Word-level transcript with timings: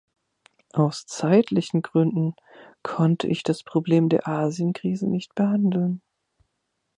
Aus 0.73 1.05
zeitlichen 1.05 1.83
Gründen 1.83 2.33
konnte 2.81 3.27
ich 3.27 3.43
das 3.43 3.61
Problem 3.61 4.09
der 4.09 4.27
Asien-Krise 4.27 5.07
nicht 5.07 5.35
behandeln. 5.35 6.01